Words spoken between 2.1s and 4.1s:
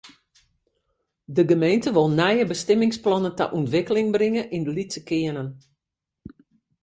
nije bestimmingsplannen ta ûntwikkeling